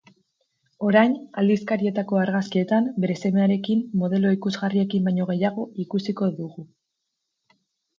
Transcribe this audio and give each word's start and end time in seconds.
Orain, 0.87 1.13
aldizkarietako 1.41 2.23
argazkietan 2.23 2.89
bere 3.05 3.19
semearekin 3.23 3.87
modelo 4.03 4.35
ikusgarriekin 4.41 5.09
baino 5.11 5.33
gehiago 5.33 5.71
ikusiko 5.89 6.37
dugu. 6.45 6.71